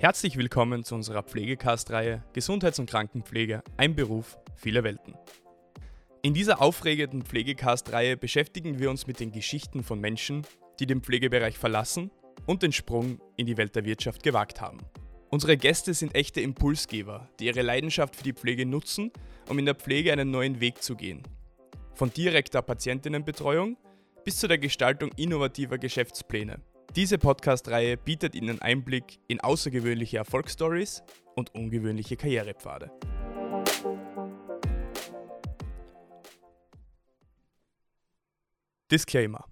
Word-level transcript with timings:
Herzlich 0.00 0.38
willkommen 0.38 0.82
zu 0.82 0.94
unserer 0.94 1.22
Pflegecast-Reihe 1.22 2.24
Gesundheits- 2.32 2.78
und 2.78 2.88
Krankenpflege, 2.88 3.62
ein 3.76 3.94
Beruf, 3.94 4.38
viele 4.56 4.82
Welten. 4.82 5.14
In 6.22 6.32
dieser 6.32 6.62
aufregenden 6.62 7.20
Pflegecast-Reihe 7.20 8.16
beschäftigen 8.16 8.78
wir 8.78 8.88
uns 8.88 9.06
mit 9.06 9.20
den 9.20 9.30
Geschichten 9.30 9.84
von 9.84 10.00
Menschen, 10.00 10.46
die 10.78 10.86
den 10.86 11.02
Pflegebereich 11.02 11.58
verlassen 11.58 12.10
und 12.46 12.62
den 12.62 12.72
Sprung 12.72 13.20
in 13.36 13.44
die 13.44 13.58
Welt 13.58 13.76
der 13.76 13.84
Wirtschaft 13.84 14.22
gewagt 14.22 14.62
haben. 14.62 14.78
Unsere 15.28 15.58
Gäste 15.58 15.92
sind 15.92 16.14
echte 16.14 16.40
Impulsgeber, 16.40 17.28
die 17.38 17.48
ihre 17.48 17.60
Leidenschaft 17.60 18.16
für 18.16 18.24
die 18.24 18.32
Pflege 18.32 18.64
nutzen, 18.64 19.12
um 19.50 19.58
in 19.58 19.66
der 19.66 19.74
Pflege 19.74 20.14
einen 20.14 20.30
neuen 20.30 20.60
Weg 20.60 20.82
zu 20.82 20.96
gehen. 20.96 21.24
Von 21.92 22.10
direkter 22.10 22.62
Patientinnenbetreuung 22.62 23.76
bis 24.24 24.38
zu 24.38 24.48
der 24.48 24.56
Gestaltung 24.56 25.10
innovativer 25.18 25.76
Geschäftspläne. 25.76 26.62
Diese 26.96 27.18
Podcast-Reihe 27.18 27.96
bietet 27.96 28.34
Ihnen 28.34 28.60
Einblick 28.60 29.20
in 29.28 29.40
außergewöhnliche 29.40 30.16
Erfolgsstories 30.16 31.04
und 31.36 31.54
ungewöhnliche 31.54 32.16
Karrierepfade. 32.16 32.90
Disclaimer. 38.90 39.44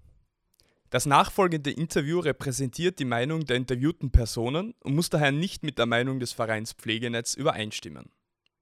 Das 0.89 1.05
nachfolgende 1.05 1.71
Interview 1.71 2.19
repräsentiert 2.19 2.99
die 2.99 3.05
Meinung 3.05 3.45
der 3.45 3.55
interviewten 3.55 4.11
Personen 4.11 4.73
und 4.81 4.95
muss 4.95 5.09
daher 5.09 5.31
nicht 5.31 5.63
mit 5.63 5.77
der 5.77 5.85
Meinung 5.85 6.19
des 6.19 6.33
Vereins 6.33 6.73
Pflegenetz 6.73 7.35
übereinstimmen. 7.35 8.11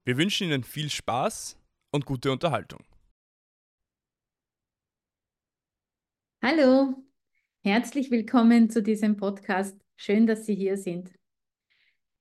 Wir 0.06 0.18
wünschen 0.18 0.50
Ihnen 0.50 0.64
viel 0.64 0.92
Spaß 0.92 1.58
und 1.90 2.06
gute 2.06 2.32
Unterhaltung. 2.32 2.84
Hallo, 6.44 7.07
herzlich 7.68 8.12
willkommen 8.12 8.70
zu 8.70 8.82
diesem 8.82 9.18
Podcast. 9.18 9.78
Schön, 9.98 10.26
dass 10.26 10.46
Sie 10.46 10.56
hier 10.56 10.78
sind. 10.78 11.12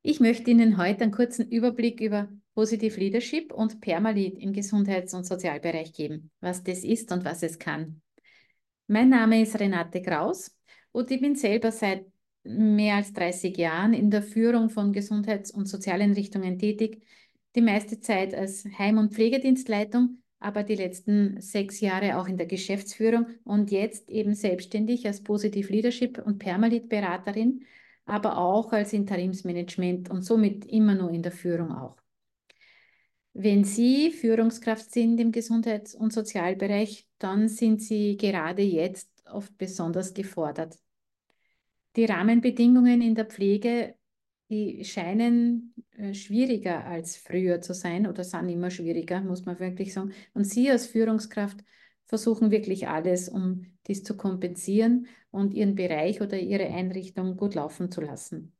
Ich 0.02 0.18
möchte 0.18 0.50
Ihnen 0.50 0.76
heute 0.76 1.04
einen 1.04 1.12
kurzen 1.12 1.48
Überblick 1.48 2.00
über 2.00 2.28
Positive 2.56 2.98
Leadership 2.98 3.52
und 3.52 3.80
Permalit 3.80 4.40
im 4.40 4.52
Gesundheits- 4.52 5.14
und 5.14 5.24
Sozialbereich 5.24 5.92
geben, 5.92 6.32
was 6.40 6.64
das 6.64 6.82
ist 6.82 7.12
und 7.12 7.24
was 7.24 7.44
es 7.44 7.60
kann. 7.60 8.02
Mein 8.88 9.08
Name 9.10 9.40
ist 9.40 9.60
Renate 9.60 10.02
Kraus 10.02 10.52
und 10.90 11.12
ich 11.12 11.20
bin 11.20 11.36
selber 11.36 11.70
seit 11.70 12.04
mehr 12.42 12.96
als 12.96 13.12
30 13.12 13.56
Jahren 13.56 13.92
in 13.92 14.10
der 14.10 14.24
Führung 14.24 14.68
von 14.68 14.92
Gesundheits- 14.92 15.52
und 15.52 15.66
Sozialeinrichtungen 15.66 16.58
tätig, 16.58 17.04
die 17.54 17.62
meiste 17.62 18.00
Zeit 18.00 18.34
als 18.34 18.64
Heim- 18.78 18.98
und 18.98 19.14
Pflegedienstleitung, 19.14 20.24
aber 20.38 20.62
die 20.62 20.74
letzten 20.74 21.40
sechs 21.40 21.80
Jahre 21.80 22.18
auch 22.18 22.28
in 22.28 22.36
der 22.36 22.46
Geschäftsführung 22.46 23.26
und 23.44 23.70
jetzt 23.70 24.10
eben 24.10 24.34
selbstständig 24.34 25.06
als 25.06 25.22
Positive 25.22 25.72
Leadership 25.72 26.18
und 26.24 26.38
Permalit-Beraterin, 26.38 27.64
aber 28.04 28.38
auch 28.38 28.72
als 28.72 28.92
Interimsmanagement 28.92 30.10
und 30.10 30.22
somit 30.22 30.66
immer 30.66 30.94
nur 30.94 31.10
in 31.10 31.22
der 31.22 31.32
Führung 31.32 31.72
auch. 31.72 31.96
Wenn 33.32 33.64
Sie 33.64 34.12
Führungskraft 34.12 34.90
sind 34.90 35.20
im 35.20 35.30
Gesundheits- 35.30 35.94
und 35.94 36.12
Sozialbereich, 36.12 37.06
dann 37.18 37.48
sind 37.48 37.82
Sie 37.82 38.16
gerade 38.16 38.62
jetzt 38.62 39.10
oft 39.30 39.56
besonders 39.58 40.14
gefordert. 40.14 40.78
Die 41.96 42.04
Rahmenbedingungen 42.04 43.02
in 43.02 43.14
der 43.14 43.26
Pflege, 43.26 43.94
die 44.48 44.84
scheinen 44.84 45.74
äh, 45.96 46.14
schwieriger 46.14 46.84
als 46.84 47.16
früher 47.16 47.60
zu 47.60 47.74
sein 47.74 48.06
oder 48.06 48.24
sind 48.24 48.48
immer 48.48 48.70
schwieriger, 48.70 49.20
muss 49.20 49.44
man 49.44 49.58
wirklich 49.58 49.92
sagen. 49.92 50.12
Und 50.34 50.44
Sie 50.44 50.70
als 50.70 50.86
Führungskraft 50.86 51.64
versuchen 52.04 52.50
wirklich 52.50 52.88
alles, 52.88 53.28
um 53.28 53.66
dies 53.86 54.04
zu 54.04 54.16
kompensieren 54.16 55.06
und 55.30 55.54
Ihren 55.54 55.74
Bereich 55.74 56.20
oder 56.20 56.38
Ihre 56.38 56.66
Einrichtung 56.66 57.36
gut 57.36 57.54
laufen 57.54 57.90
zu 57.90 58.00
lassen. 58.00 58.52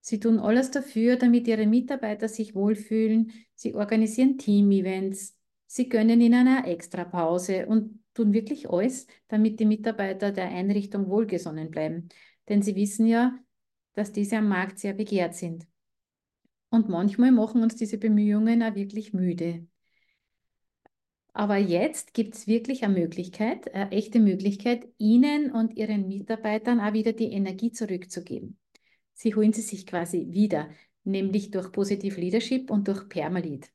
Sie 0.00 0.20
tun 0.20 0.38
alles 0.38 0.70
dafür, 0.70 1.16
damit 1.16 1.46
ihre 1.48 1.66
Mitarbeiter 1.66 2.28
sich 2.28 2.54
wohlfühlen. 2.54 3.30
Sie 3.54 3.74
organisieren 3.74 4.38
Team-Events. 4.38 5.36
Sie 5.66 5.90
gönnen 5.90 6.22
ihnen 6.22 6.48
eine 6.48 6.66
Extrapause 6.66 7.66
und 7.66 8.02
tun 8.14 8.32
wirklich 8.32 8.70
alles, 8.70 9.06
damit 9.28 9.60
die 9.60 9.66
Mitarbeiter 9.66 10.32
der 10.32 10.48
Einrichtung 10.48 11.08
wohlgesonnen 11.08 11.70
bleiben. 11.70 12.08
Denn 12.48 12.62
sie 12.62 12.74
wissen 12.74 13.06
ja, 13.06 13.38
dass 13.98 14.12
diese 14.12 14.36
am 14.38 14.48
Markt 14.48 14.78
sehr 14.78 14.92
begehrt 14.92 15.34
sind. 15.34 15.66
Und 16.70 16.88
manchmal 16.88 17.32
machen 17.32 17.62
uns 17.62 17.74
diese 17.74 17.98
Bemühungen 17.98 18.62
auch 18.62 18.76
wirklich 18.76 19.12
müde. 19.12 19.66
Aber 21.32 21.56
jetzt 21.56 22.14
gibt 22.14 22.36
es 22.36 22.46
wirklich 22.46 22.84
eine 22.84 22.94
Möglichkeit, 22.94 23.74
eine 23.74 23.90
echte 23.90 24.20
Möglichkeit, 24.20 24.86
Ihnen 24.98 25.50
und 25.50 25.76
Ihren 25.76 26.06
Mitarbeitern 26.06 26.78
auch 26.78 26.92
wieder 26.92 27.12
die 27.12 27.32
Energie 27.32 27.72
zurückzugeben. 27.72 28.58
Sie 29.14 29.34
holen 29.34 29.52
sie 29.52 29.62
sich 29.62 29.84
quasi 29.84 30.28
wieder, 30.30 30.70
nämlich 31.02 31.50
durch 31.50 31.72
Positive 31.72 32.20
Leadership 32.20 32.70
und 32.70 32.86
durch 32.86 33.08
Permalit. 33.08 33.68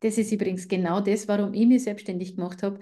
Das 0.00 0.18
ist 0.18 0.32
übrigens 0.32 0.66
genau 0.66 1.00
das, 1.00 1.28
warum 1.28 1.54
ich 1.54 1.66
mich 1.66 1.84
selbstständig 1.84 2.34
gemacht 2.34 2.64
habe, 2.64 2.80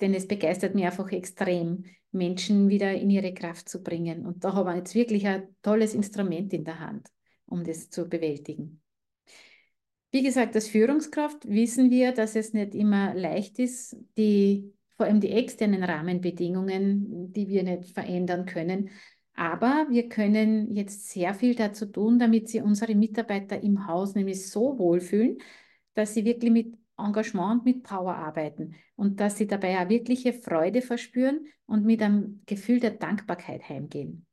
denn 0.00 0.14
es 0.14 0.28
begeistert 0.28 0.76
mich 0.76 0.84
einfach 0.84 1.10
extrem, 1.10 1.84
Menschen 2.16 2.68
wieder 2.68 2.92
in 2.92 3.10
ihre 3.10 3.32
Kraft 3.34 3.68
zu 3.68 3.82
bringen. 3.82 4.26
Und 4.26 4.44
da 4.44 4.54
haben 4.54 4.66
wir 4.66 4.76
jetzt 4.76 4.94
wirklich 4.94 5.26
ein 5.26 5.54
tolles 5.62 5.94
Instrument 5.94 6.52
in 6.52 6.64
der 6.64 6.80
Hand, 6.80 7.08
um 7.46 7.62
das 7.62 7.90
zu 7.90 8.08
bewältigen. 8.08 8.82
Wie 10.10 10.22
gesagt, 10.22 10.54
als 10.54 10.68
Führungskraft 10.68 11.48
wissen 11.48 11.90
wir, 11.90 12.12
dass 12.12 12.36
es 12.36 12.52
nicht 12.52 12.74
immer 12.74 13.14
leicht 13.14 13.58
ist, 13.58 13.96
die, 14.16 14.72
vor 14.96 15.06
allem 15.06 15.20
die 15.20 15.30
externen 15.30 15.84
Rahmenbedingungen, 15.84 17.32
die 17.32 17.48
wir 17.48 17.62
nicht 17.62 17.92
verändern 17.92 18.46
können, 18.46 18.90
aber 19.34 19.86
wir 19.90 20.08
können 20.08 20.74
jetzt 20.74 21.10
sehr 21.10 21.34
viel 21.34 21.54
dazu 21.54 21.84
tun, 21.84 22.18
damit 22.18 22.48
sie 22.48 22.62
unsere 22.62 22.94
Mitarbeiter 22.94 23.62
im 23.62 23.86
Haus 23.86 24.14
nämlich 24.14 24.48
so 24.48 24.78
wohlfühlen, 24.78 25.38
dass 25.92 26.14
sie 26.14 26.24
wirklich 26.24 26.50
mit 26.50 26.74
Engagement 26.98 27.58
und 27.60 27.64
mit 27.64 27.82
Power 27.82 28.14
arbeiten 28.14 28.74
und 28.96 29.20
dass 29.20 29.36
sie 29.36 29.46
dabei 29.46 29.80
auch 29.80 29.88
wirkliche 29.88 30.32
Freude 30.32 30.82
verspüren 30.82 31.46
und 31.66 31.84
mit 31.84 32.02
einem 32.02 32.42
Gefühl 32.46 32.80
der 32.80 32.92
Dankbarkeit 32.92 33.68
heimgehen. 33.68 34.26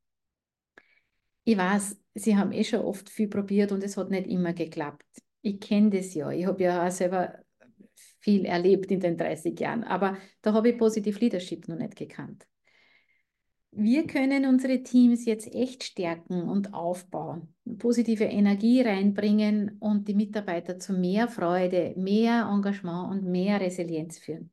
Ich 1.44 1.58
weiß, 1.58 2.00
Sie 2.14 2.36
haben 2.36 2.52
eh 2.52 2.64
schon 2.64 2.80
oft 2.80 3.10
viel 3.10 3.28
probiert 3.28 3.72
und 3.72 3.82
es 3.82 3.96
hat 3.96 4.10
nicht 4.10 4.28
immer 4.28 4.52
geklappt. 4.52 5.04
Ich 5.42 5.60
kenne 5.60 5.90
das 5.90 6.14
ja. 6.14 6.30
Ich 6.30 6.46
habe 6.46 6.62
ja 6.62 6.86
auch 6.86 6.90
selber 6.90 7.40
viel 8.20 8.44
erlebt 8.46 8.90
in 8.90 9.00
den 9.00 9.16
30 9.16 9.58
Jahren, 9.58 9.84
aber 9.84 10.16
da 10.40 10.52
habe 10.52 10.70
ich 10.70 10.78
Positive 10.78 11.18
Leadership 11.18 11.68
noch 11.68 11.76
nicht 11.76 11.96
gekannt. 11.96 12.46
Wir 13.76 14.06
können 14.06 14.46
unsere 14.46 14.84
Teams 14.84 15.24
jetzt 15.24 15.52
echt 15.52 15.82
stärken 15.82 16.48
und 16.48 16.74
aufbauen, 16.74 17.52
positive 17.78 18.24
Energie 18.24 18.82
reinbringen 18.82 19.78
und 19.80 20.06
die 20.06 20.14
Mitarbeiter 20.14 20.78
zu 20.78 20.92
mehr 20.92 21.26
Freude, 21.26 21.92
mehr 21.96 22.48
Engagement 22.52 23.10
und 23.10 23.30
mehr 23.30 23.60
Resilienz 23.60 24.18
führen. 24.18 24.52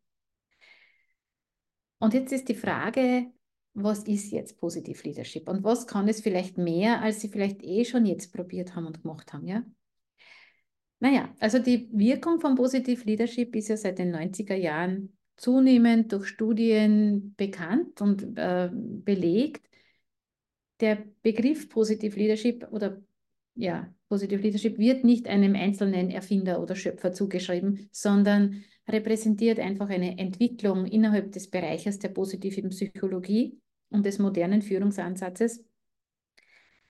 Und 2.00 2.16
jetzt 2.16 2.34
ist 2.34 2.50
die 2.50 2.56
Frage, 2.56 3.28
was 3.76 4.04
ist 4.04 4.32
jetzt 4.32 4.60
Positive 4.60 5.04
Leadership 5.04 5.48
und 5.48 5.64
was 5.64 5.86
kann 5.86 6.08
es 6.08 6.22
vielleicht 6.22 6.58
mehr, 6.58 7.02
als 7.02 7.22
Sie 7.22 7.30
vielleicht 7.30 7.62
eh 7.62 7.86
schon 7.86 8.08
jetzt 8.08 8.34
probiert 8.34 8.76
haben 8.76 8.88
und 8.88 9.04
gemacht 9.04 9.34
haben, 9.34 9.46
ja? 9.46 9.64
Naja, 11.00 11.34
also 11.40 11.60
die 11.60 11.90
Wirkung 11.94 12.40
von 12.40 12.56
Positive 12.56 13.04
Leadership 13.06 13.56
ist 13.56 13.70
ja 13.70 13.78
seit 13.78 14.00
den 14.00 14.16
90er 14.16 14.56
Jahren 14.56 15.16
zunehmend 15.42 16.12
durch 16.12 16.28
Studien 16.28 17.34
bekannt 17.36 18.00
und 18.00 18.38
äh, 18.38 18.70
belegt. 18.72 19.68
Der 20.80 21.04
Begriff 21.24 21.68
Positive 21.68 22.16
Leadership 22.16 22.68
oder 22.72 23.02
ja, 23.56 23.92
Positive 24.08 24.42
Leadership 24.42 24.78
wird 24.78 25.04
nicht 25.04 25.28
einem 25.28 25.56
einzelnen 25.56 26.12
Erfinder 26.12 26.62
oder 26.62 26.76
Schöpfer 26.76 27.12
zugeschrieben, 27.12 27.90
sondern 27.92 28.64
repräsentiert 28.88 29.60
einfach 29.60 29.90
eine 29.90 30.20
Entwicklung 30.20 30.86
innerhalb 30.86 31.32
des 31.32 31.50
Bereiches 31.50 31.98
der 31.98 32.10
positiven 32.10 32.70
Psychologie 32.70 33.60
und 33.90 34.06
des 34.06 34.20
modernen 34.20 34.62
Führungsansatzes 34.62 35.66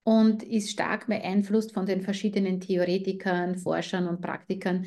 und 0.04 0.42
ist 0.42 0.70
stark 0.70 1.06
beeinflusst 1.06 1.72
von 1.72 1.86
den 1.86 2.02
verschiedenen 2.02 2.60
Theoretikern, 2.60 3.56
Forschern 3.56 4.08
und 4.08 4.20
Praktikern, 4.20 4.86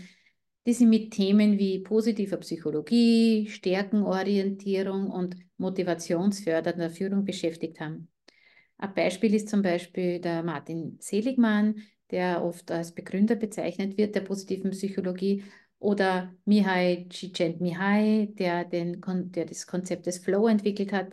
die 0.65 0.73
sich 0.73 0.87
mit 0.87 1.11
Themen 1.11 1.59
wie 1.59 1.79
positiver 1.79 2.37
Psychologie, 2.37 3.47
Stärkenorientierung 3.49 5.09
und 5.09 5.35
motivationsfördernder 5.57 6.89
Führung 6.89 7.23
beschäftigt 7.23 7.79
haben. 7.79 8.09
Ein 8.77 8.93
Beispiel 8.93 9.33
ist 9.33 9.49
zum 9.49 9.61
Beispiel 9.61 10.19
der 10.19 10.43
Martin 10.43 10.97
Seligmann, 10.99 11.81
der 12.11 12.43
oft 12.43 12.71
als 12.71 12.93
Begründer 12.93 13.35
bezeichnet 13.35 13.97
wird 13.97 14.15
der 14.15 14.21
positiven 14.21 14.71
Psychologie, 14.71 15.43
oder 15.79 16.33
Mihai 16.45 17.05
Csikszentmihalyi, 17.09 18.33
der, 18.33 18.65
den, 18.65 19.01
der 19.31 19.45
das 19.45 19.67
Konzept 19.67 20.07
des 20.07 20.19
Flow 20.19 20.47
entwickelt 20.47 20.91
hat. 20.91 21.11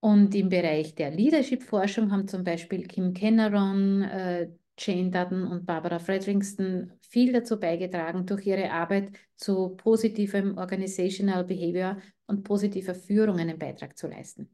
Und 0.00 0.34
im 0.34 0.48
Bereich 0.48 0.94
der 0.94 1.10
Leadership-Forschung 1.10 2.12
haben 2.12 2.28
zum 2.28 2.44
Beispiel 2.44 2.86
Kim 2.86 3.14
Kenneron, 3.14 4.02
äh, 4.02 4.50
Jane 4.78 5.10
Dutton 5.10 5.46
und 5.46 5.66
Barbara 5.66 5.98
Fredrickson 5.98 6.92
viel 7.00 7.32
dazu 7.32 7.58
beigetragen, 7.58 8.26
durch 8.26 8.46
ihre 8.46 8.70
Arbeit 8.70 9.12
zu 9.36 9.70
positivem 9.76 10.58
Organizational 10.58 11.44
Behavior 11.44 11.98
und 12.26 12.44
positiver 12.44 12.94
Führung 12.94 13.38
einen 13.38 13.58
Beitrag 13.58 13.96
zu 13.96 14.06
leisten. 14.06 14.50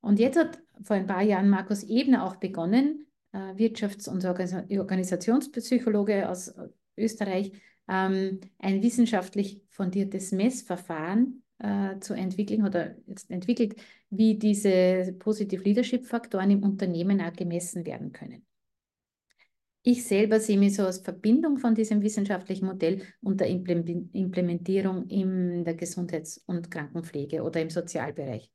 Und 0.00 0.18
jetzt 0.18 0.38
hat 0.38 0.60
vor 0.82 0.96
ein 0.96 1.06
paar 1.06 1.22
Jahren 1.22 1.48
Markus 1.48 1.82
Ebner 1.82 2.24
auch 2.24 2.36
begonnen, 2.36 3.06
äh, 3.32 3.54
Wirtschafts- 3.56 4.08
und 4.08 4.24
Organisationspsychologe 4.24 6.28
aus 6.28 6.54
Österreich, 6.96 7.52
ähm, 7.88 8.40
ein 8.58 8.82
wissenschaftlich 8.82 9.62
fundiertes 9.70 10.32
Messverfahren 10.32 11.42
äh, 11.58 11.98
zu 12.00 12.14
entwickeln 12.14 12.64
oder 12.64 12.96
jetzt 13.06 13.30
entwickelt, 13.30 13.76
wie 14.10 14.38
diese 14.38 15.14
Positive 15.18 15.62
Leadership 15.62 16.06
Faktoren 16.06 16.50
im 16.50 16.62
Unternehmen 16.62 17.20
auch 17.20 17.32
gemessen 17.32 17.86
werden 17.86 18.12
können. 18.12 18.44
Ich 19.88 20.04
selber 20.04 20.40
sehe 20.40 20.58
mich 20.58 20.74
so 20.74 20.84
als 20.84 20.98
Verbindung 20.98 21.58
von 21.58 21.76
diesem 21.76 22.02
wissenschaftlichen 22.02 22.66
Modell 22.66 23.02
und 23.22 23.40
der 23.40 23.46
Implementierung 23.46 25.06
in 25.06 25.64
der 25.64 25.74
Gesundheits- 25.74 26.42
und 26.44 26.72
Krankenpflege 26.72 27.40
oder 27.44 27.60
im 27.60 27.70
Sozialbereich. 27.70 28.50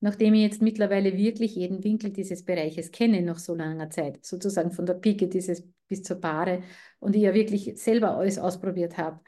Nachdem 0.00 0.32
ich 0.32 0.40
jetzt 0.40 0.62
mittlerweile 0.62 1.18
wirklich 1.18 1.54
jeden 1.54 1.84
Winkel 1.84 2.12
dieses 2.12 2.46
Bereiches 2.46 2.92
kenne, 2.92 3.20
nach 3.20 3.38
so 3.40 3.54
langer 3.54 3.90
Zeit, 3.90 4.24
sozusagen 4.24 4.70
von 4.70 4.86
der 4.86 4.94
Pike 4.94 5.28
dieses 5.28 5.68
bis 5.86 6.02
zur 6.02 6.18
Paare, 6.18 6.62
und 6.98 7.14
ich 7.14 7.20
ja 7.20 7.34
wirklich 7.34 7.74
selber 7.76 8.16
alles 8.16 8.38
ausprobiert 8.38 8.96
habe, 8.96 9.20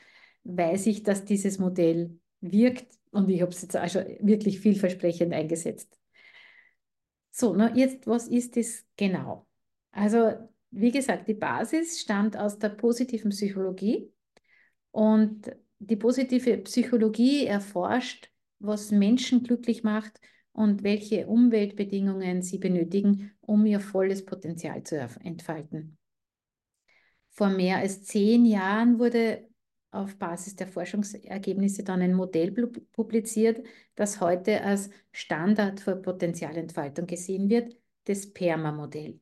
weiß 0.45 0.87
ich, 0.87 1.03
dass 1.03 1.27
dieses 1.27 1.59
Modell 1.59 2.19
wirkt 2.41 2.99
und 3.11 3.29
ich 3.29 3.43
habe 3.43 3.51
es 3.51 3.61
jetzt 3.61 3.77
auch 3.77 3.89
schon 3.91 4.07
wirklich 4.21 4.61
vielversprechend 4.61 5.35
eingesetzt. 5.35 5.99
So, 7.31 7.55
na 7.55 7.77
jetzt, 7.77 8.07
was 8.07 8.27
ist 8.27 8.57
das 8.57 8.87
genau? 8.97 9.47
Also 9.93 10.49
wie 10.71 10.91
gesagt, 10.91 11.29
die 11.29 11.35
Basis 11.35 12.01
stammt 12.01 12.37
aus 12.37 12.59
der 12.59 12.71
positiven 12.71 13.31
Psychologie 13.31 14.13
und 14.91 15.51
die 15.79 15.97
positive 15.97 16.59
Psychologie 16.59 17.47
erforscht, 17.47 18.31
was 18.59 18.91
Menschen 18.91 19.43
glücklich 19.43 19.83
macht 19.83 20.21
und 20.53 20.83
welche 20.83 21.27
Umweltbedingungen 21.27 22.43
sie 22.43 22.59
benötigen, 22.59 23.33
um 23.41 23.67
ihr 23.67 23.81
volles 23.81 24.25
Potenzial 24.25 24.83
zu 24.83 24.99
entfalten. 25.23 25.99
Vor 27.31 27.51
mehr 27.51 27.79
als 27.79 28.05
zehn 28.05 28.47
Jahren 28.47 28.99
wurde 28.99 29.47
auf 29.91 30.17
Basis 30.17 30.57
der 30.57 30.69
Forschungsergebnisse 30.69 31.85
dann 31.85 32.01
ein 32.01 32.15
Modell 32.15 32.53
publiziert, 32.93 33.67
das 33.95 34.21
heute 34.21 34.63
als 34.63 34.91
Standard 35.13 35.81
für 35.81 35.97
Potenzialentfaltung 35.97 37.07
gesehen 37.07 37.49
wird, 37.51 37.77
das 38.05 38.33
PERMA-Modell. 38.33 39.21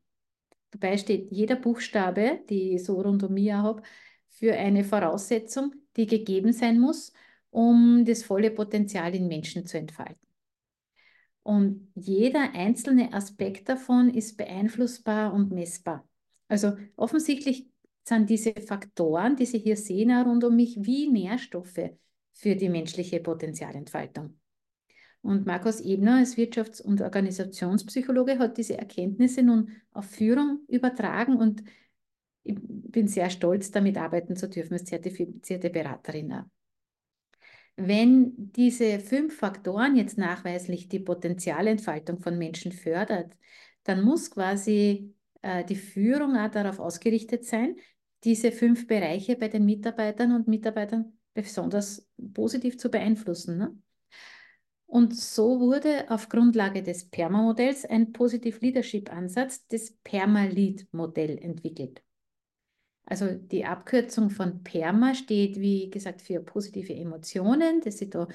Dabei 0.75 0.99
steht 0.99 1.31
jeder 1.31 1.55
Buchstabe, 1.55 2.41
die 2.51 2.75
ich 2.75 2.85
so 2.85 3.01
rund 3.01 3.23
um 3.23 3.33
mich 3.33 3.53
habe, 3.53 3.83
für 4.29 4.55
eine 4.55 4.83
Voraussetzung, 4.83 5.73
die 5.97 6.07
gegeben 6.07 6.53
sein 6.53 6.81
muss, 6.81 7.13
um 7.51 8.05
das 8.05 8.25
volle 8.25 8.51
Potenzial 8.51 9.15
in 9.15 9.29
Menschen 9.29 9.67
zu 9.67 9.79
entfalten. 9.79 10.27
Und 11.45 11.93
jeder 11.95 12.55
einzelne 12.55 13.13
Aspekt 13.13 13.69
davon 13.69 14.11
ist 14.11 14.37
beeinflussbar 14.37 15.33
und 15.33 15.53
messbar. 15.53 16.09
Also 16.49 16.73
offensichtlich 16.97 17.69
sind 18.03 18.29
diese 18.29 18.53
Faktoren, 18.55 19.37
die 19.37 19.47
Sie 19.47 19.59
hier 19.59 19.77
sehen, 19.77 20.11
rund 20.11 20.43
um 20.43 20.57
mich, 20.57 20.77
wie 20.81 21.09
Nährstoffe 21.09 21.91
für 22.33 22.57
die 22.57 22.69
menschliche 22.69 23.21
Potenzialentfaltung. 23.21 24.41
Und 25.25 25.47
Markus 25.47 25.81
Ebner 25.81 26.17
als 26.17 26.37
Wirtschafts- 26.37 26.83
und 26.83 27.01
Organisationspsychologe 27.01 28.39
hat 28.39 28.59
diese 28.59 28.77
Erkenntnisse 28.77 29.43
nun 29.43 29.71
auf 29.93 30.05
Führung 30.05 30.61
übertragen 30.69 31.37
und 31.37 31.65
ich 32.43 32.59
bin 32.61 33.09
sehr 33.09 33.31
stolz, 33.31 33.71
damit 33.71 33.97
arbeiten 33.97 34.37
zu 34.37 34.51
dürfen 34.51 34.75
als 34.75 34.85
zertifizierte 34.85 35.71
Beraterin. 35.71 36.43
Wenn 37.77 38.35
diese 38.37 39.01
fünf 39.01 39.39
Faktoren 39.39 39.97
jetzt 39.97 40.19
nachweislich 40.19 40.91
die 40.91 41.01
Potenzialentfaltung 41.01 42.21
von 42.21 42.37
Menschen 42.37 42.71
fördert, 42.71 43.33
dann 43.85 44.03
muss 44.03 44.31
quasi 44.31 45.15
äh, 45.41 45.65
die 45.65 45.77
Führung 45.77 46.37
auch 46.37 46.51
darauf 46.51 46.79
ausgerichtet 46.81 47.47
sein, 47.47 47.77
diese 48.25 48.53
fünf 48.53 48.87
Bereiche 48.87 49.37
bei 49.37 49.49
den 49.49 49.65
Mitarbeitern 49.65 50.33
und 50.33 50.49
Mitarbeitern 50.49 51.15
besonders 51.33 52.07
positiv 52.35 52.77
zu 52.77 52.91
beeinflussen. 52.91 53.57
Ne? 53.57 53.75
Und 54.95 55.13
so 55.17 55.59
wurde 55.59 56.09
auf 56.09 56.29
Grundlage 56.29 56.81
des 56.81 57.11
PERMA-Modells 57.11 57.85
ein 57.85 58.13
Positive 58.13 58.61
Leadership-Ansatz, 58.61 59.67
das 59.67 59.91
PERMA-Lead-Modell 60.05 61.37
entwickelt. 61.39 62.01
Also 63.05 63.33
die 63.33 63.65
Abkürzung 63.65 64.31
von 64.31 64.63
PERMA 64.63 65.17
steht, 65.17 65.59
wie 65.59 65.91
gesagt, 65.91 66.23
für 66.23 66.39
positive 66.39 66.95
Emotionen, 66.95 67.81
das 67.81 67.99
Sie 67.99 68.09
da 68.09 68.29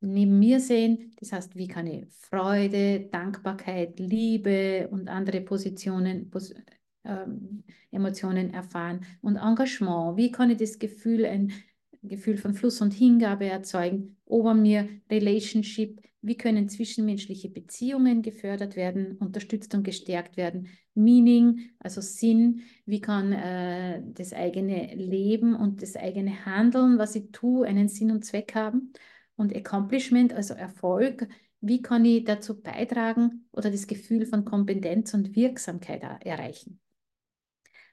neben 0.00 0.40
mir 0.40 0.58
sehen. 0.58 1.14
Das 1.20 1.30
heißt, 1.30 1.54
wie 1.54 1.68
kann 1.68 1.86
ich 1.86 2.08
Freude, 2.08 3.08
Dankbarkeit, 3.12 4.00
Liebe 4.00 4.88
und 4.90 5.08
andere 5.08 5.42
Positionen, 5.42 6.28
Pos 6.28 6.52
ähm, 7.04 7.62
Emotionen 7.92 8.52
erfahren 8.52 9.06
und 9.22 9.36
Engagement. 9.36 10.16
Wie 10.16 10.32
kann 10.32 10.50
ich 10.50 10.58
das 10.58 10.80
Gefühl, 10.80 11.24
ein 11.24 11.52
Gefühl 12.02 12.36
von 12.36 12.54
Fluss 12.54 12.80
und 12.80 12.94
Hingabe 12.94 13.44
erzeugen, 13.46 14.16
ober 14.24 14.54
mir 14.54 14.88
Relationship, 15.10 15.99
wie 16.22 16.36
können 16.36 16.68
zwischenmenschliche 16.68 17.48
Beziehungen 17.48 18.22
gefördert 18.22 18.76
werden, 18.76 19.16
unterstützt 19.18 19.74
und 19.74 19.84
gestärkt 19.84 20.36
werden, 20.36 20.68
Meaning, 20.94 21.70
also 21.78 22.00
Sinn, 22.00 22.62
wie 22.84 23.00
kann 23.00 23.32
äh, 23.32 24.02
das 24.12 24.32
eigene 24.32 24.94
Leben 24.94 25.54
und 25.54 25.82
das 25.82 25.96
eigene 25.96 26.44
Handeln, 26.44 26.98
was 26.98 27.14
ich 27.14 27.30
tue, 27.32 27.66
einen 27.66 27.88
Sinn 27.88 28.10
und 28.10 28.24
Zweck 28.24 28.54
haben 28.54 28.92
und 29.36 29.54
Accomplishment, 29.56 30.34
also 30.34 30.54
Erfolg, 30.54 31.28
wie 31.60 31.80
kann 31.80 32.04
ich 32.04 32.24
dazu 32.24 32.60
beitragen 32.60 33.46
oder 33.52 33.70
das 33.70 33.86
Gefühl 33.86 34.26
von 34.26 34.44
Kompetenz 34.44 35.14
und 35.14 35.36
Wirksamkeit 35.36 36.02
erreichen. 36.02 36.80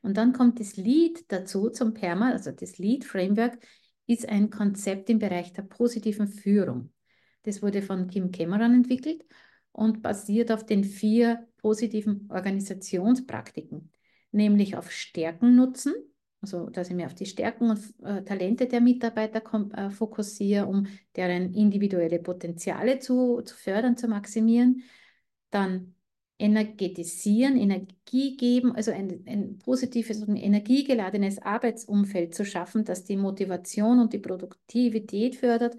Und 0.02 0.18
dann 0.18 0.34
kommt 0.34 0.60
das 0.60 0.78
Lead 0.78 1.26
dazu 1.30 1.70
zum 1.70 1.94
PERMA, 1.94 2.32
also 2.32 2.52
das 2.52 2.78
Lead 2.78 3.04
Framework, 3.04 3.58
ist 4.06 4.28
ein 4.28 4.50
Konzept 4.50 5.10
im 5.10 5.20
Bereich 5.20 5.52
der 5.54 5.64
positiven 5.64 6.28
Führung. 6.28 6.92
Das 7.48 7.62
wurde 7.62 7.82
von 7.82 8.08
Kim 8.10 8.32
Cameron 8.32 8.74
entwickelt 8.74 9.26
und 9.72 10.02
basiert 10.02 10.52
auf 10.52 10.66
den 10.66 10.84
vier 10.84 11.48
positiven 11.56 12.28
Organisationspraktiken, 12.30 13.90
nämlich 14.34 14.76
auf 14.76 14.92
Stärken 14.92 15.56
nutzen, 15.56 15.94
also 16.42 16.70
dass 16.70 16.90
ich 16.90 16.96
mir 16.96 17.06
auf 17.06 17.16
die 17.16 17.26
Stärken 17.26 17.70
und 17.70 17.80
äh, 18.04 18.22
Talente 18.24 18.68
der 18.68 18.82
Mitarbeiter 18.82 19.42
äh, 19.78 19.90
fokussiere, 19.92 20.66
um 20.66 20.88
deren 21.16 21.54
individuelle 21.54 22.20
Potenziale 22.20 23.00
zu, 23.00 23.42
zu 23.44 23.56
fördern, 23.56 23.96
zu 23.96 24.10
maximieren. 24.10 24.84
Dann 25.50 25.96
energetisieren, 26.38 27.56
Energie 27.56 28.36
geben, 28.36 28.76
also 28.76 28.92
ein, 28.92 29.24
ein 29.26 29.58
positives 29.60 30.22
und 30.22 30.36
energiegeladenes 30.36 31.40
Arbeitsumfeld 31.40 32.36
zu 32.36 32.44
schaffen, 32.44 32.84
das 32.84 33.06
die 33.06 33.16
Motivation 33.16 34.02
und 34.02 34.12
die 34.12 34.20
Produktivität 34.20 35.38
fördert, 35.38 35.78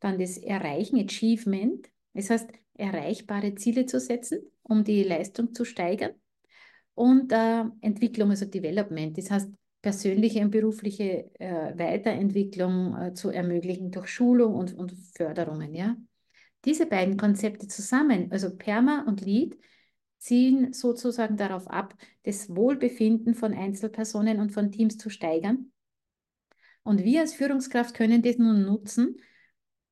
dann 0.00 0.18
das 0.18 0.38
Erreichen, 0.38 0.98
Achievement, 0.98 1.88
das 2.14 2.30
heißt, 2.30 2.50
erreichbare 2.74 3.54
Ziele 3.54 3.86
zu 3.86 4.00
setzen, 4.00 4.40
um 4.62 4.84
die 4.84 5.04
Leistung 5.04 5.54
zu 5.54 5.64
steigern 5.64 6.12
und 6.94 7.32
äh, 7.32 7.64
Entwicklung, 7.80 8.30
also 8.30 8.46
Development, 8.46 9.16
das 9.16 9.30
heißt, 9.30 9.50
persönliche 9.82 10.40
und 10.40 10.50
berufliche 10.50 11.30
äh, 11.38 11.78
Weiterentwicklung 11.78 12.96
äh, 12.96 13.14
zu 13.14 13.30
ermöglichen 13.30 13.90
durch 13.90 14.08
Schulung 14.08 14.54
und, 14.54 14.74
und 14.74 14.92
Förderungen. 15.14 15.74
Ja? 15.74 15.96
Diese 16.64 16.86
beiden 16.86 17.16
Konzepte 17.16 17.66
zusammen, 17.66 18.30
also 18.30 18.54
PERMA 18.54 19.04
und 19.06 19.22
LEAD, 19.22 19.56
zielen 20.18 20.74
sozusagen 20.74 21.38
darauf 21.38 21.66
ab, 21.68 21.94
das 22.24 22.54
Wohlbefinden 22.54 23.34
von 23.34 23.54
Einzelpersonen 23.54 24.38
und 24.38 24.52
von 24.52 24.70
Teams 24.70 24.98
zu 24.98 25.08
steigern. 25.08 25.72
Und 26.82 27.04
wir 27.04 27.20
als 27.20 27.32
Führungskraft 27.32 27.94
können 27.94 28.20
das 28.20 28.36
nun 28.36 28.66
nutzen, 28.66 29.16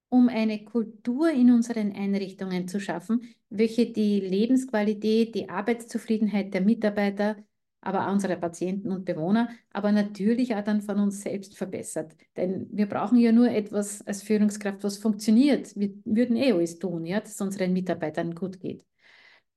um 0.08 0.28
eine 0.28 0.64
Kultur 0.64 1.30
in 1.30 1.50
unseren 1.50 1.92
Einrichtungen 1.92 2.68
zu 2.68 2.80
schaffen, 2.80 3.22
welche 3.50 3.92
die 3.92 4.20
Lebensqualität, 4.20 5.34
die 5.34 5.48
Arbeitszufriedenheit 5.48 6.54
der 6.54 6.62
Mitarbeiter, 6.62 7.36
aber 7.80 8.06
auch 8.06 8.12
unserer 8.12 8.36
Patienten 8.36 8.90
und 8.90 9.04
Bewohner, 9.04 9.50
aber 9.70 9.92
natürlich 9.92 10.54
auch 10.54 10.64
dann 10.64 10.80
von 10.80 10.98
uns 10.98 11.22
selbst 11.22 11.56
verbessert. 11.56 12.16
Denn 12.36 12.66
wir 12.72 12.86
brauchen 12.86 13.18
ja 13.18 13.32
nur 13.32 13.50
etwas 13.50 14.04
als 14.06 14.22
Führungskraft, 14.22 14.82
was 14.82 14.98
funktioniert. 14.98 15.76
Wir 15.76 15.92
würden 16.04 16.36
eh 16.36 16.52
alles 16.52 16.78
tun, 16.78 17.06
ja, 17.06 17.20
dass 17.20 17.34
es 17.34 17.40
unseren 17.40 17.72
Mitarbeitern 17.72 18.34
gut 18.34 18.60
geht. 18.60 18.84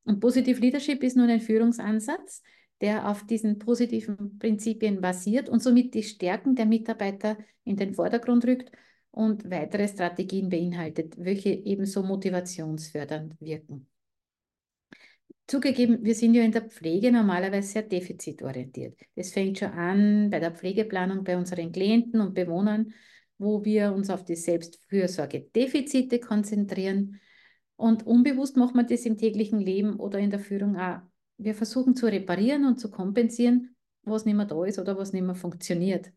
Und 0.04 0.20
Positive 0.20 0.60
Leadership 0.60 1.04
ist 1.04 1.18
nun 1.18 1.30
ein 1.30 1.42
Führungsansatz, 1.42 2.44
der 2.82 3.08
auf 3.08 3.26
diesen 3.26 3.60
positiven 3.60 4.38
Prinzipien 4.40 5.02
basiert 5.02 5.50
und 5.50 5.62
somit 5.62 5.94
die 5.94 6.04
Stärken 6.04 6.56
der 6.56 6.66
Mitarbeiter 6.66 7.38
in 7.64 7.76
den 7.76 7.94
Vordergrund 7.94 8.46
rückt 8.46 8.72
und 9.12 9.50
weitere 9.50 9.88
Strategien 9.88 10.50
beinhaltet, 10.50 11.16
welche 11.18 11.50
ebenso 11.50 12.04
motivationsfördernd 12.04 13.40
wirken. 13.40 13.88
Zugegeben, 15.48 16.04
wir 16.04 16.16
sind 16.16 16.34
ja 16.34 16.44
in 16.44 16.54
der 16.54 16.70
Pflege 16.70 17.12
normalerweise 17.12 17.68
sehr 17.68 17.84
defizitorientiert. 17.84 18.98
Das 19.16 19.32
fängt 19.32 19.60
schon 19.60 19.72
an 19.72 20.30
bei 20.30 20.40
der 20.40 20.52
Pflegeplanung 20.52 21.26
bei 21.26 21.36
unseren 21.36 21.72
Klienten 21.74 22.22
und 22.22 22.34
Bewohnern, 22.34 22.94
wo 23.38 23.66
wir 23.66 23.92
uns 23.92 24.10
auf 24.10 24.24
die 24.24 24.36
Selbstfürsorge-Defizite 24.36 26.20
konzentrieren 26.20 27.20
und 27.76 28.06
unbewusst 28.06 28.58
macht 28.58 28.76
man 28.76 28.86
das 28.86 29.06
im 29.06 29.18
täglichen 29.18 29.60
Leben 29.60 29.96
oder 29.96 30.20
in 30.20 30.30
der 30.30 30.40
Führung 30.40 30.78
auch 30.78 31.02
wir 31.44 31.56
versuchen 31.56 31.96
zu 31.96 32.06
reparieren 32.06 32.66
und 32.66 32.80
zu 32.80 32.92
kompensieren, 32.92 33.76
was 34.04 34.26
nicht 34.26 34.36
mehr 34.36 34.46
da 34.46 34.64
ist 34.64 34.78
oder 34.78 34.96
was 34.98 35.12
nicht 35.12 35.24
mehr 35.24 35.34
funktioniert. 35.34 36.12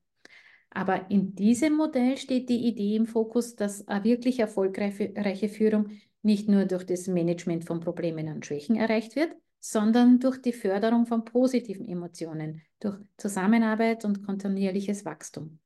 Aber 0.75 1.09
in 1.09 1.37
diesem 1.37 1.77
Modell 1.77 2.17
steht 2.17 2.49
die 2.49 2.67
Idee 2.67 2.97
im 2.97 3.07
Fokus, 3.07 3.55
dass 3.55 3.87
eine 3.87 4.05
wirklich 4.05 4.41
erfolgreiche 4.41 5.49
Führung 5.49 5.91
nicht 6.23 6.49
nur 6.49 6.65
durch 6.65 6.85
das 6.85 7.07
Management 7.07 7.65
von 7.65 7.79
Problemen 7.79 8.29
und 8.29 8.45
Schwächen 8.45 8.75
erreicht 8.75 9.15
wird, 9.15 9.37
sondern 9.61 10.19
durch 10.19 10.43
die 10.43 10.53
Förderung 10.53 11.07
von 11.07 11.25
positiven 11.25 11.89
Emotionen, 11.89 12.61
durch 12.81 12.99
Zusammenarbeit 13.17 14.05
und 14.05 14.27
kontinuierliches 14.27 15.05
Wachstum. 15.05 15.61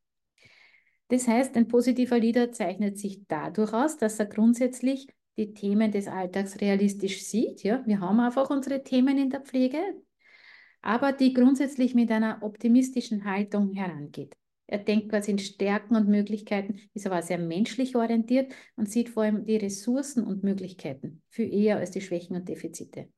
Das 1.08 1.26
heißt, 1.26 1.56
ein 1.56 1.68
positiver 1.68 2.18
Leader 2.18 2.52
zeichnet 2.52 2.98
sich 2.98 3.26
dadurch 3.28 3.72
aus, 3.72 3.96
dass 3.96 4.20
er 4.20 4.26
grundsätzlich 4.26 5.08
die 5.38 5.54
Themen 5.54 5.90
des 5.90 6.06
Alltags 6.06 6.60
realistisch 6.60 7.24
sieht. 7.24 7.62
Ja, 7.62 7.82
wir 7.86 8.00
haben 8.00 8.20
einfach 8.20 8.50
unsere 8.50 8.84
Themen 8.84 9.16
in 9.16 9.30
der 9.30 9.40
Pflege, 9.40 9.80
aber 10.82 11.12
die 11.12 11.32
grundsätzlich 11.32 11.94
mit 11.94 12.10
einer 12.10 12.42
optimistischen 12.42 13.24
Haltung 13.24 13.72
herangeht. 13.72 14.36
Er 14.68 14.78
denkt 14.78 15.08
quasi 15.08 15.30
in 15.30 15.38
Stärken 15.38 15.96
und 15.96 16.08
Möglichkeiten, 16.08 16.78
ist 16.92 17.06
aber 17.06 17.22
sehr 17.22 17.38
menschlich 17.38 17.96
orientiert 17.96 18.52
und 18.76 18.88
sieht 18.88 19.08
vor 19.08 19.22
allem 19.22 19.46
die 19.46 19.56
Ressourcen 19.56 20.24
und 20.24 20.44
Möglichkeiten 20.44 21.22
viel 21.30 21.52
eher 21.52 21.78
als 21.78 21.90
die 21.90 22.02
Schwächen 22.02 22.36
und 22.36 22.48
Defizite. 22.48 23.08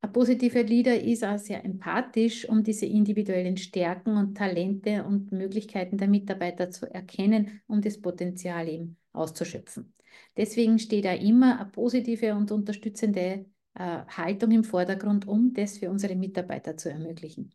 Ein 0.00 0.12
positiver 0.12 0.62
Leader 0.62 0.98
ist 0.98 1.22
auch 1.24 1.38
sehr 1.38 1.62
empathisch, 1.64 2.48
um 2.48 2.64
diese 2.64 2.86
individuellen 2.86 3.58
Stärken 3.58 4.16
und 4.16 4.34
Talente 4.34 5.04
und 5.04 5.30
Möglichkeiten 5.30 5.98
der 5.98 6.08
Mitarbeiter 6.08 6.70
zu 6.70 6.92
erkennen, 6.92 7.60
um 7.66 7.82
das 7.82 8.00
Potenzial 8.00 8.68
eben 8.68 8.96
auszuschöpfen. 9.12 9.92
Deswegen 10.38 10.78
steht 10.78 11.04
da 11.04 11.12
immer 11.12 11.60
eine 11.60 11.70
positive 11.70 12.34
und 12.34 12.50
unterstützende 12.50 13.44
äh, 13.74 14.04
Haltung 14.08 14.52
im 14.52 14.64
Vordergrund, 14.64 15.28
um 15.28 15.52
das 15.52 15.78
für 15.78 15.90
unsere 15.90 16.16
Mitarbeiter 16.16 16.76
zu 16.78 16.90
ermöglichen. 16.90 17.52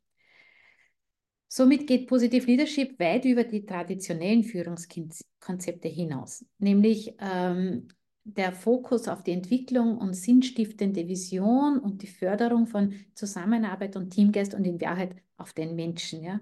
Somit 1.49 1.87
geht 1.87 2.07
Positive 2.07 2.45
Leadership 2.45 2.99
weit 2.99 3.23
über 3.25 3.43
die 3.43 3.65
traditionellen 3.65 4.43
Führungskonzepte 4.43 5.87
hinaus, 5.87 6.45
nämlich 6.59 7.15
ähm, 7.19 7.87
der 8.25 8.51
Fokus 8.51 9.07
auf 9.07 9.23
die 9.23 9.31
Entwicklung 9.31 9.97
und 9.97 10.13
sinnstiftende 10.13 11.07
Vision 11.07 11.79
und 11.79 12.01
die 12.01 12.07
Förderung 12.07 12.67
von 12.67 12.93
Zusammenarbeit 13.13 13.95
und 13.95 14.09
Teamgeist 14.09 14.53
und 14.53 14.65
in 14.65 14.81
Wahrheit 14.81 15.15
auf 15.37 15.53
den 15.53 15.75
Menschen. 15.75 16.21
Ja? 16.21 16.41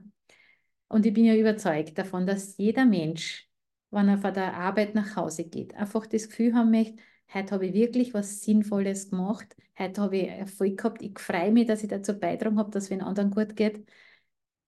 Und 0.88 1.05
ich 1.05 1.13
bin 1.13 1.25
ja 1.25 1.35
überzeugt 1.35 1.97
davon, 2.00 2.25
dass 2.25 2.57
jeder 2.57 2.85
Mensch, 2.85 3.47
wenn 3.91 4.09
er 4.09 4.17
von 4.17 4.33
der 4.33 4.55
Arbeit 4.55 4.95
nach 4.95 5.15
Hause 5.15 5.43
geht, 5.43 5.75
einfach 5.75 6.07
das 6.07 6.29
Gefühl 6.29 6.55
haben 6.55 6.71
möchte, 6.71 6.95
heute 7.31 7.53
habe 7.53 7.67
ich 7.67 7.74
wirklich 7.75 8.15
was 8.15 8.41
Sinnvolles 8.41 9.12
gemacht, 9.12 9.55
heute 9.77 10.01
habe 10.01 10.17
ich 10.17 10.27
Erfolg 10.29 10.77
gehabt, 10.77 11.03
ich 11.03 11.19
freue 11.19 11.51
mich, 11.51 11.67
dass 11.67 11.83
ich 11.83 11.89
dazu 11.89 12.19
beitragen 12.19 12.57
habe, 12.57 12.71
dass 12.71 12.89
es 12.89 13.00
anderen 13.00 13.29
gut 13.29 13.55
geht 13.55 13.85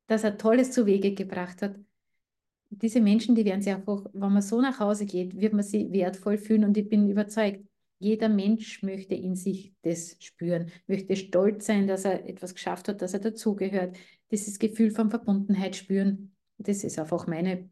dass 0.08 0.24
er 0.24 0.38
Tolles 0.38 0.72
zu 0.72 0.86
Wege 0.86 1.14
gebracht 1.14 1.62
hat. 1.62 1.76
Diese 2.70 3.00
Menschen, 3.00 3.36
die 3.36 3.46
werden 3.46 3.62
sich 3.62 3.74
einfach, 3.74 4.06
wenn 4.14 4.34
man 4.34 4.42
so 4.42 4.60
nach 4.62 4.80
Hause 4.80 5.06
geht, 5.06 5.40
wird 5.40 5.54
man 5.54 5.64
sie 5.64 5.92
wertvoll 5.92 6.38
fühlen 6.38 6.66
und 6.66 6.78
ich 6.78 6.90
bin 6.90 7.10
überzeugt, 7.10 7.66
jeder 8.00 8.30
Mensch 8.30 8.84
möchte 8.84 9.16
in 9.16 9.36
sich 9.36 9.74
das 9.82 10.16
spüren, 10.20 10.72
möchte 10.86 11.16
stolz 11.16 11.66
sein, 11.66 11.88
dass 11.88 12.06
er 12.06 12.28
etwas 12.28 12.54
geschafft 12.54 12.88
hat, 12.88 13.02
dass 13.02 13.14
er 13.14 13.20
dazugehört, 13.20 13.98
dieses 14.32 14.60
Gefühl 14.60 14.92
von 14.92 15.10
Verbundenheit 15.10 15.76
spüren. 15.76 16.36
Das 16.58 16.84
ist 16.84 17.00
einfach 17.00 17.28
meine 17.28 17.70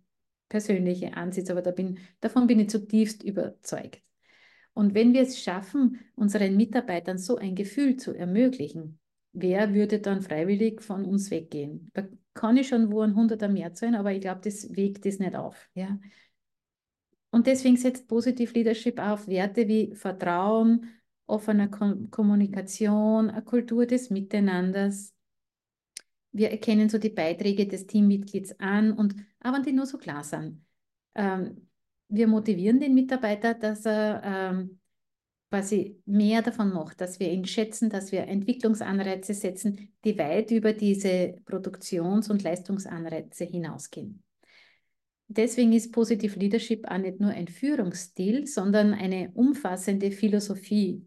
persönliche 0.50 1.16
Ansicht, 1.16 1.50
aber 1.52 1.62
da 1.62 1.72
bin, 1.72 2.00
davon 2.22 2.48
bin 2.48 2.60
ich 2.60 2.70
zutiefst 2.70 3.24
überzeugt. 3.24 4.02
Und 4.74 4.94
wenn 4.94 5.14
wir 5.14 5.22
es 5.22 5.42
schaffen, 5.42 6.00
unseren 6.16 6.58
Mitarbeitern 6.58 7.18
so 7.18 7.38
ein 7.38 7.56
Gefühl 7.56 7.98
zu 7.98 8.14
ermöglichen, 8.14 9.00
wer 9.32 9.74
würde 9.74 10.00
dann 10.00 10.22
freiwillig 10.22 10.82
von 10.82 11.06
uns 11.06 11.32
weggehen? 11.32 11.92
Kann 12.36 12.58
ich 12.58 12.68
schon 12.68 12.92
wo 12.92 13.02
ein 13.02 13.16
Hunderter 13.16 13.48
mehr 13.48 13.74
zahlen, 13.74 13.96
aber 13.96 14.12
ich 14.12 14.22
glaube, 14.22 14.42
das 14.44 14.76
wägt 14.76 15.06
das 15.06 15.18
nicht 15.20 15.36
auf. 15.36 15.70
Ja? 15.74 15.98
Und 17.32 17.48
deswegen 17.48 17.78
setzt 17.78 18.08
Positive 18.08 18.54
Leadership 18.54 19.00
auf 19.00 19.28
Werte 19.28 19.68
wie 19.68 19.96
Vertrauen, 19.96 20.90
offene 21.26 21.70
Kom 21.70 22.12
Kommunikation, 22.12 23.30
eine 23.30 23.44
Kultur 23.44 23.86
des 23.86 24.10
Miteinanders. 24.10 25.14
Wir 26.32 26.52
erkennen 26.52 26.90
so 26.90 26.98
die 26.98 27.10
Beiträge 27.10 27.68
des 27.68 27.88
Teammitglieds 27.88 28.60
an 28.60 28.92
und 28.94 29.16
aber 29.40 29.60
die 29.60 29.72
nur 29.72 29.86
so 29.86 29.98
klar 29.98 30.24
sind. 30.24 30.64
Ähm, 31.16 31.68
wir 32.10 32.28
motivieren 32.28 32.80
den 32.80 32.94
Mitarbeiter, 32.94 33.54
dass 33.54 33.86
er 33.86 34.22
ähm, 34.24 34.80
quasi 35.56 36.02
mehr 36.06 36.42
davon 36.42 36.74
macht, 36.74 37.00
dass 37.00 37.22
wir 37.22 37.32
ihn 37.32 37.46
schätzen, 37.46 37.90
dass 37.90 38.12
wir 38.12 38.28
Entwicklungsanreize 38.28 39.34
setzen, 39.34 39.94
die 40.04 40.18
weit 40.18 40.52
über 40.52 40.74
diese 40.74 41.36
Produktions- 41.46 42.30
und 42.30 42.44
Leistungsanreize 42.44 43.46
hinausgehen. 43.46 44.22
Deswegen 45.28 45.72
ist 45.72 45.94
Positive 45.94 46.38
Leadership 46.38 46.86
auch 46.90 46.98
nicht 46.98 47.22
nur 47.22 47.30
ein 47.30 47.48
Führungsstil, 47.48 48.48
sondern 48.48 48.94
eine 48.94 49.32
umfassende 49.34 50.12
Philosophie, 50.12 51.06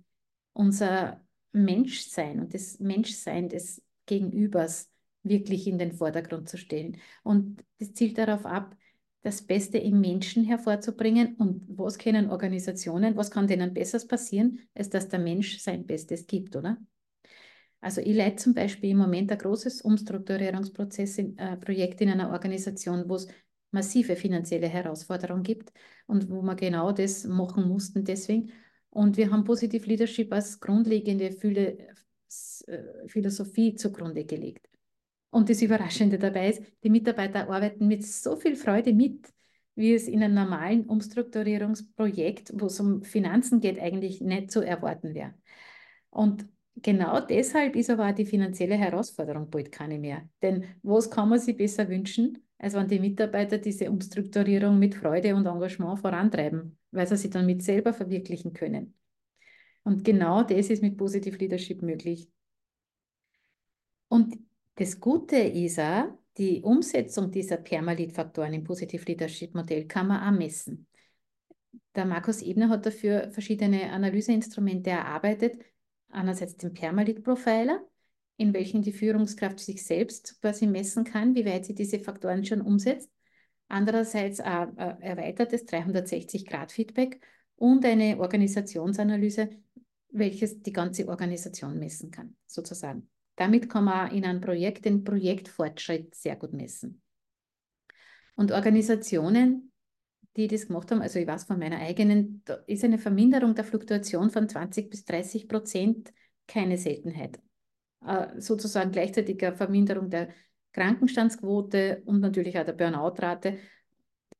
unser 0.55 1.21
Menschsein 1.53 2.41
und 2.41 2.55
das 2.55 2.79
Menschsein 2.79 3.51
des 3.51 3.83
Gegenübers 4.07 4.91
wirklich 5.25 5.67
in 5.67 5.77
den 5.77 5.93
Vordergrund 5.93 6.49
zu 6.49 6.57
stellen. 6.57 6.97
Und 7.23 7.63
das 7.79 7.93
zielt 7.93 8.17
darauf 8.17 8.47
ab, 8.47 8.75
das 9.29 9.43
Beste 9.43 9.79
im 9.79 10.01
Menschen 10.01 10.45
hervorzubringen. 10.45 11.37
Und 11.37 11.65
was 11.69 11.99
können 11.99 12.31
Organisationen, 12.31 13.17
was 13.17 13.31
kann 13.31 13.47
denen 13.47 13.75
Besseres 13.75 14.07
passieren, 14.07 14.61
als 14.75 14.89
dass 14.91 15.09
der 15.09 15.19
Mensch 15.19 15.59
sein 15.59 15.87
Bestes 15.87 16.27
gibt, 16.27 16.57
oder? 16.57 16.79
Also 17.81 18.01
ich 18.01 18.15
leite 18.15 18.37
zum 18.37 18.55
Beispiel 18.55 18.91
im 18.91 18.97
Moment 18.97 19.31
ein 19.31 19.39
großes 19.39 19.83
Umstrukturierungsprozess, 19.83 21.19
in, 21.19 21.39
äh, 21.39 21.57
in 22.01 22.09
einer 22.11 22.31
Organisation, 22.31 23.09
wo 23.09 23.15
es 23.15 23.29
massive 23.71 24.17
finanzielle 24.17 24.67
Herausforderungen 24.67 25.43
gibt 25.43 25.73
und 26.07 26.31
wo 26.31 26.43
wir 26.43 26.57
genau 26.57 26.91
das 26.91 27.25
machen 27.25 27.69
mussten 27.69 28.05
deswegen. 28.05 28.51
Und 28.91 29.17
wir 29.17 29.31
haben 29.31 29.45
Positive 29.45 29.87
Leadership 29.87 30.33
als 30.33 30.59
grundlegende 30.59 31.27
äh, 31.27 31.77
Philosophie 33.07 33.75
zugrunde 33.75 34.25
gelegt. 34.25 34.69
Und 35.31 35.51
das 35.51 35.61
Überraschende 35.63 36.19
dabei 36.19 36.51
ist, 36.51 36.63
die 36.83 36.91
Mitarbeiter 36.91 37.49
arbeiten 37.51 37.87
mit 37.87 38.07
so 38.07 38.37
viel 38.37 38.57
Freude 38.57 38.95
mit, 38.95 39.29
wie 39.75 39.95
es 39.95 40.09
in 40.09 40.23
einem 40.23 40.35
normalen 40.35 40.87
Umstrukturierungsprojekt, 40.87 42.53
wo 42.55 42.67
es 42.67 42.81
um 42.81 43.03
Finanzen 43.03 43.61
geht, 43.61 43.79
eigentlich 43.79 44.21
nicht 44.21 44.51
zu 44.51 44.61
erwarten 44.61 45.15
wäre. 45.15 45.35
Und 46.11 46.47
genau 46.77 47.21
deshalb 47.21 47.77
ist 47.77 47.91
aber 47.91 48.09
auch 48.09 48.15
die 48.15 48.25
finanzielle 48.25 48.77
Herausforderung 48.77 49.51
bald 49.51 49.71
keine 49.71 49.99
mehr. 49.99 50.29
Denn 50.43 50.65
was 50.83 51.11
kann 51.11 51.29
man 51.29 51.39
sich 51.39 51.57
besser 51.57 51.89
wünschen, 51.89 52.39
als 52.59 52.75
wenn 52.75 52.89
die 52.89 52.99
Mitarbeiter 52.99 53.59
diese 53.59 53.91
Umstrukturierung 53.91 54.79
mit 54.79 54.95
Freude 54.95 55.35
und 55.37 55.47
Engagement 55.47 56.01
vorantreiben, 56.01 56.77
weil 56.91 57.07
sie 57.07 57.17
sich 57.17 57.31
dann 57.31 57.47
mit 57.47 57.63
selber 57.63 57.93
verwirklichen 57.93 58.53
können. 58.53 58.95
Und 59.85 60.05
genau 60.05 60.43
das 60.43 60.71
ist 60.71 60.83
mit 60.83 60.97
Positive 60.97 61.37
Leadership 61.37 61.83
möglich. 61.83 62.29
Und 64.09 64.39
das 64.79 65.01
Gute 65.01 65.37
ist 65.37 65.81
auch, 65.81 66.07
die 66.37 66.63
Umsetzung 66.63 67.33
dieser 67.33 67.57
Permalit-Faktoren 67.57 68.53
im 68.55 68.63
Positive 68.63 69.05
Leadership 69.05 69.55
Modell 69.55 69.87
kann 69.89 70.07
man 70.07 70.23
auch 70.23 70.39
messen. 70.39 70.87
Der 71.97 72.05
Markus 72.05 72.43
Ebner 72.43 72.69
hat 72.69 72.87
dafür 72.87 73.33
verschiedene 73.33 73.91
Analyseinstrumente 73.91 74.91
erarbeitet. 74.91 75.59
Einerseits 76.11 76.57
den 76.57 76.75
Permalit-Profiler, 76.75 77.85
in 78.37 78.55
welchem 78.55 78.83
die 78.83 78.93
Führungskraft 78.93 79.59
sich 79.59 79.85
selbst 79.85 80.41
quasi 80.41 80.69
messen 80.69 81.03
kann, 81.03 81.35
wie 81.35 81.45
weit 81.45 81.65
sie 81.65 81.75
diese 81.75 81.99
Faktoren 81.99 82.45
schon 82.45 82.61
umsetzt. 82.61 83.11
Andererseits 83.67 84.39
ein 84.39 84.77
erweitertes 84.79 85.67
360-Grad-Feedback 85.67 87.21
und 87.57 87.85
eine 87.85 88.17
Organisationsanalyse, 88.21 89.51
welches 90.11 90.63
die 90.63 90.73
ganze 90.73 91.09
Organisation 91.09 91.79
messen 91.81 92.13
kann, 92.13 92.37
sozusagen. 92.47 93.09
Damit 93.39 93.71
kann 93.71 93.85
man 93.85 94.11
in 94.11 94.25
einem 94.25 94.41
Projekt 94.41 94.85
den 94.85 95.05
Projektfortschritt 95.05 96.13
sehr 96.13 96.35
gut 96.35 96.53
messen. 96.53 97.01
Und 98.35 98.51
Organisationen, 98.51 99.71
die 100.37 100.49
das 100.49 100.67
gemacht 100.67 100.91
haben, 100.91 101.03
also 101.03 101.21
ich 101.21 101.27
weiß 101.29 101.45
von 101.45 101.61
meiner 101.61 101.79
eigenen, 101.79 102.43
da 102.45 102.55
ist 102.67 102.83
eine 102.83 102.99
Verminderung 102.99 103.55
der 103.55 103.63
Fluktuation 103.63 104.31
von 104.31 104.49
20 104.49 104.91
bis 104.91 105.05
30 105.05 105.47
Prozent 105.47 106.13
keine 106.49 106.77
Seltenheit. 106.77 107.41
Äh, 108.05 108.41
sozusagen 108.41 108.91
gleichzeitig 108.91 109.41
eine 109.45 109.55
Verminderung 109.55 110.11
der 110.11 110.31
Krankenstandsquote 110.73 112.03
und 112.07 112.19
natürlich 112.19 112.59
auch 112.59 112.65
der 112.65 112.73
Burnout-Rate. 112.73 113.57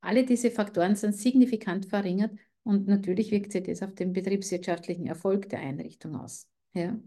Alle 0.01 0.25
diese 0.25 0.51
Faktoren 0.51 0.97
sind 0.97 1.15
signifikant 1.15 1.87
verringert 1.87 2.33
und 2.65 2.89
natürlich 2.89 3.31
wirkt 3.31 3.53
sich 3.53 3.63
das 3.63 3.81
auf 3.81 3.95
den 3.95 4.13
betriebswirtschaftlichen 4.13 5.07
Erfolg 5.07 5.49
der 5.51 5.61
Einrichtung 5.61 6.17
aus. 6.17 6.49
Ja. 6.75 6.99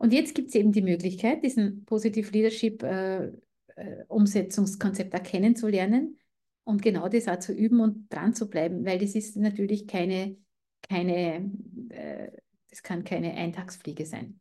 Und 0.00 0.14
jetzt 0.14 0.34
gibt 0.34 0.48
es 0.48 0.54
eben 0.54 0.72
die 0.72 0.80
Möglichkeit, 0.80 1.44
diesen 1.44 1.84
Positive 1.84 2.32
Leadership 2.32 2.82
äh, 2.82 3.26
äh, 3.26 4.04
Umsetzungskonzept 4.08 5.12
erkennen 5.12 5.56
zu 5.56 5.68
lernen 5.68 6.18
und 6.64 6.80
genau 6.80 7.10
das 7.10 7.28
auch 7.28 7.38
zu 7.38 7.52
üben 7.52 7.80
und 7.80 8.10
dran 8.10 8.32
zu 8.32 8.48
bleiben, 8.48 8.86
weil 8.86 8.98
das 8.98 9.14
ist 9.14 9.36
natürlich 9.36 9.86
keine, 9.86 10.38
keine 10.88 11.52
äh, 11.90 12.30
das 12.70 12.82
kann 12.82 13.04
keine 13.04 13.34
Eintagsfliege 13.34 14.06
sein. 14.06 14.40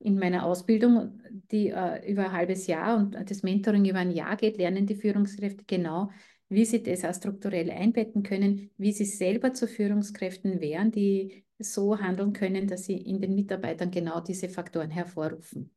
in 0.00 0.18
meiner 0.18 0.44
Ausbildung, 0.44 1.22
die 1.52 1.68
äh, 1.68 2.10
über 2.10 2.24
ein 2.24 2.32
halbes 2.32 2.66
Jahr 2.66 2.98
und 2.98 3.14
das 3.30 3.44
Mentoring 3.44 3.84
über 3.84 4.00
ein 4.00 4.10
Jahr 4.10 4.36
geht, 4.36 4.58
lernen 4.58 4.86
die 4.86 4.96
Führungskräfte 4.96 5.64
genau, 5.68 6.10
wie 6.48 6.64
sie 6.64 6.82
das 6.82 7.04
auch 7.04 7.14
strukturell 7.14 7.70
einbetten 7.70 8.24
können, 8.24 8.70
wie 8.76 8.92
sie 8.92 9.04
selber 9.04 9.54
zu 9.54 9.68
Führungskräften 9.68 10.60
wären, 10.60 10.90
die 10.90 11.45
so 11.58 11.98
handeln 11.98 12.32
können, 12.32 12.66
dass 12.66 12.84
sie 12.84 12.96
in 12.96 13.20
den 13.20 13.34
Mitarbeitern 13.34 13.90
genau 13.90 14.20
diese 14.20 14.48
Faktoren 14.48 14.90
hervorrufen. 14.90 15.70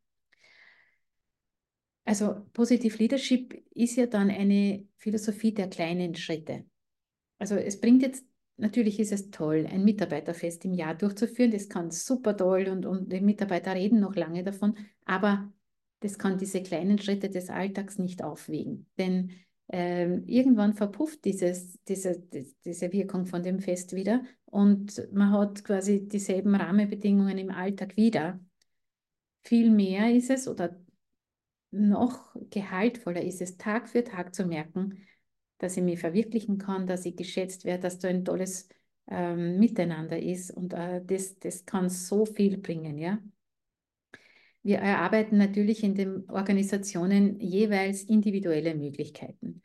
Also 2.06 2.46
Positive 2.54 2.98
Leadership 2.98 3.54
ist 3.72 3.96
ja 3.96 4.08
dann 4.08 4.32
eine 4.32 4.88
Philosophie 4.98 5.54
der 5.54 5.70
kleinen 5.70 6.16
Schritte. 6.16 6.66
Also 7.38 7.56
es 7.56 7.80
bringt 7.80 8.02
jetzt, 8.02 8.26
natürlich 8.58 9.00
ist 9.00 9.12
es 9.12 9.30
toll, 9.30 9.68
ein 9.70 9.84
Mitarbeiterfest 9.84 10.66
im 10.66 10.74
Jahr 10.74 10.96
durchzuführen. 10.96 11.52
Das 11.52 11.70
kann 11.70 11.92
super 11.92 12.36
toll 12.36 12.68
und, 12.68 12.86
und 12.86 13.14
die 13.14 13.22
Mitarbeiter 13.22 13.76
reden 13.76 14.00
noch 14.00 14.16
lange 14.16 14.44
davon, 14.44 14.76
aber 15.06 15.54
das 16.00 16.18
kann 16.18 16.38
diese 16.38 16.64
kleinen 16.64 16.98
Schritte 16.98 17.30
des 17.30 17.50
Alltags 17.50 18.00
nicht 18.00 18.24
aufwiegen. 18.24 18.88
Denn 18.98 19.32
ähm, 19.72 20.24
irgendwann 20.26 20.74
verpufft 20.74 21.24
dieses, 21.26 21.80
diese, 21.84 22.20
diese 22.66 22.92
Wirkung 22.92 23.28
von 23.28 23.44
dem 23.44 23.60
Fest 23.60 23.94
wieder 23.94 24.24
und 24.46 25.08
man 25.14 25.32
hat 25.32 25.64
quasi 25.64 26.08
dieselben 26.08 26.56
Rahmenbedingungen 26.56 27.38
im 27.38 27.52
Alltag 27.52 27.96
wieder. 27.96 28.40
Viel 29.44 29.70
mehr 29.70 30.12
ist 30.12 30.32
es 30.32 30.48
oder 30.48 30.76
noch 31.72 32.36
gehaltvoller 32.50 33.22
ist 33.22 33.42
es, 33.42 33.58
Tag 33.58 33.90
für 33.90 34.04
Tag 34.04 34.34
zu 34.34 34.46
merken, 34.46 35.06
dass 35.60 35.78
ich 35.78 35.84
mich 35.84 36.00
verwirklichen 36.00 36.58
kann, 36.58 36.88
dass 36.88 37.06
ich 37.06 37.16
geschätzt 37.16 37.64
werde, 37.64 37.84
dass 37.84 38.00
da 38.00 38.08
ein 38.08 38.26
tolles 38.26 38.70
ähm, 39.08 39.60
Miteinander 39.60 40.20
ist 40.20 40.50
und 40.52 40.74
äh, 40.74 41.04
das, 41.06 41.38
das 41.38 41.66
kann 41.66 41.90
so 41.90 42.26
viel 42.26 42.58
bringen, 42.58 42.98
ja. 42.98 43.20
Wir 44.70 44.78
erarbeiten 44.78 45.40
natürlich 45.40 45.84
in 45.84 45.96
den 45.96 46.30
Organisationen 46.30 47.40
jeweils 47.40 48.04
individuelle 48.04 48.76
Möglichkeiten, 48.76 49.64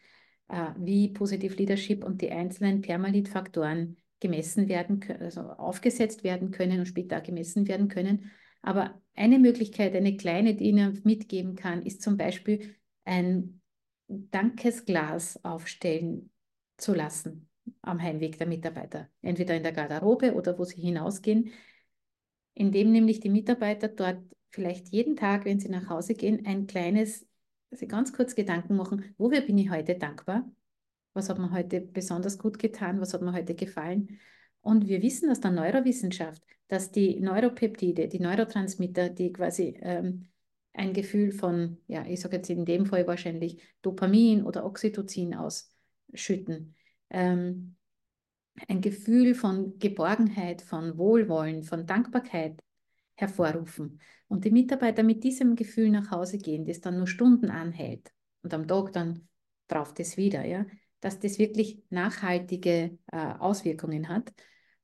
äh, 0.49 0.71
wie 0.79 1.11
Positive 1.11 1.55
Leadership 1.57 2.03
und 2.03 2.23
die 2.23 2.31
einzelnen 2.31 2.81
Permalit-Faktoren 2.81 3.99
gemessen 4.19 4.67
werden, 4.67 5.05
also 5.21 5.43
aufgesetzt 5.43 6.25
werden 6.25 6.53
können 6.53 6.79
und 6.79 6.87
später 6.87 7.21
gemessen 7.21 7.69
werden 7.69 7.89
können. 7.89 8.31
Aber 8.63 8.99
eine 9.15 9.39
Möglichkeit, 9.39 9.95
eine 9.95 10.17
kleine, 10.17 10.55
die 10.55 10.71
Ihnen 10.71 10.99
mitgeben 11.05 11.55
kann, 11.55 11.83
ist 11.83 12.01
zum 12.01 12.17
Beispiel 12.17 12.75
ein 13.05 13.61
Dankesglas 14.09 15.45
aufstellen 15.45 16.31
zu 16.79 16.95
lassen 16.95 17.51
am 17.83 18.01
Heimweg 18.01 18.39
der 18.39 18.47
Mitarbeiter, 18.47 19.11
entweder 19.21 19.55
in 19.55 19.65
der 19.65 19.73
Garderobe 19.73 20.33
oder 20.33 20.59
wo 20.59 20.65
sie 20.65 20.81
hinausgehen, 20.81 21.51
indem 22.55 22.91
nämlich 22.91 23.21
die 23.21 23.29
Mitarbeiter 23.29 23.89
dort 23.89 24.23
vielleicht 24.55 24.89
jeden 24.89 25.17
Tag, 25.17 25.45
wenn 25.45 25.61
sie 25.61 25.69
nach 25.69 25.89
Hause 25.89 26.15
gehen, 26.15 26.47
ein 26.47 26.67
kleines, 26.67 27.27
also 27.71 27.87
ganz 27.87 28.13
kurz 28.13 28.35
Gedanken 28.35 28.77
machen, 28.77 29.15
wofür 29.19 29.41
bin 29.41 29.59
ich 29.59 29.71
heute 29.71 29.97
dankbar? 29.97 30.49
Was 31.13 31.29
hat 31.29 31.39
mir 31.39 31.51
heute 31.51 31.81
besonders 31.81 32.39
gut 32.39 32.59
getan? 32.59 33.01
Was 33.01 33.15
hat 33.15 33.23
mir 33.23 33.33
heute 33.33 33.55
gefallen? 33.55 34.19
Und 34.61 34.89
wir 34.89 35.03
wissen 35.03 35.31
aus 35.31 35.41
der 35.41 35.51
Neurowissenschaft, 35.51 36.43
dass 36.69 36.91
die 36.91 37.21
Neuropeptide, 37.21 38.09
die 38.09 38.21
Neurotransmitter, 38.21 39.11
die 39.11 39.33
quasi 39.33 39.77
ähm, 39.81 40.27
ein 40.73 40.93
Gefühl 40.93 41.33
von, 41.33 41.79
ja, 41.87 42.05
ich 42.07 42.21
sage 42.21 42.37
jetzt 42.37 42.51
in 42.51 42.65
dem 42.65 42.87
Fall 42.87 43.07
wahrscheinlich 43.07 43.63
Dopamin 43.83 44.43
oder 44.45 44.65
Oxytocin 44.65 45.35
ausschütten, 45.35 46.75
ähm, 47.11 47.77
ein 48.69 48.81
Gefühl 48.81 49.35
von 49.35 49.79
Geborgenheit, 49.79 50.63
von 50.63 50.97
Wohlwollen, 50.97 51.65
von 51.65 51.87
Dankbarkeit 51.87 52.64
hervorrufen. 53.15 54.01
Und 54.29 54.45
die 54.45 54.51
Mitarbeiter 54.51 55.03
mit 55.03 55.23
diesem 55.25 55.57
Gefühl 55.57 55.91
nach 55.91 56.11
Hause 56.11 56.39
gehen, 56.39 56.65
das 56.65 56.81
dann 56.81 56.99
nur 56.99 57.07
Stunden 57.07 57.51
anhält 57.51 58.13
und 58.43 58.53
am 58.55 58.67
Tag 58.67 58.93
dann 58.93 59.29
braucht 59.69 60.01
es 60.01 60.17
wieder, 60.17 60.45
ja, 60.45 60.67
dass 61.01 61.19
das 61.19 61.39
wirklich 61.39 61.83
nachhaltige 61.91 62.99
äh, 63.13 63.17
Auswirkungen 63.39 64.09
hat 64.09 64.33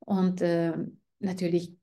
und 0.01 0.41
äh, 0.43 0.75
natürlich 1.19 1.77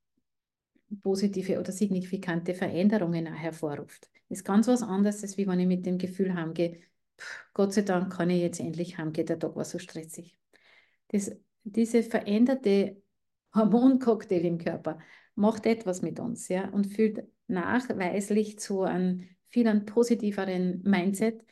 positive 1.02 1.58
oder 1.58 1.72
signifikante 1.72 2.54
Veränderungen 2.54 3.26
hervorruft. 3.26 4.10
Das 4.28 4.38
ist 4.38 4.44
ganz 4.44 4.68
was 4.68 4.82
anderes, 4.82 5.22
als 5.22 5.36
wie 5.36 5.46
wenn 5.46 5.60
ich 5.60 5.66
mit 5.66 5.86
dem 5.86 5.98
Gefühl 5.98 6.34
heimgehe, 6.34 6.80
Gott 7.52 7.72
sei 7.72 7.82
Dank 7.82 8.12
kann 8.12 8.30
ich 8.30 8.40
jetzt 8.40 8.60
endlich 8.60 8.96
heimgehen, 8.98 9.26
der 9.26 9.38
Tag 9.38 9.56
war 9.56 9.64
so 9.64 9.78
stressig. 9.78 10.38
Das, 11.08 11.32
diese 11.64 12.02
veränderte 12.02 13.02
Hormoncocktail 13.54 14.44
im 14.44 14.58
Körper 14.58 14.98
macht 15.38 15.66
etwas 15.66 16.02
mit 16.02 16.18
uns 16.20 16.48
ja, 16.48 16.68
und 16.70 16.88
führt 16.88 17.24
nachweislich 17.46 18.58
zu 18.58 18.82
einem 18.82 19.22
viel 19.46 19.72
positiveren 19.80 20.82
Mindset. 20.82 21.44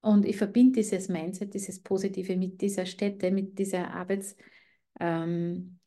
Und 0.00 0.24
ich 0.24 0.36
verbinde 0.36 0.80
dieses 0.80 1.08
Mindset, 1.08 1.52
dieses 1.52 1.82
Positive 1.82 2.36
mit 2.36 2.60
dieser 2.62 2.86
Stätte, 2.86 3.30
mit 3.30 3.58
dieser 3.58 3.92
Arbeitsstätte, 3.92 4.38
ähm, 5.00 5.78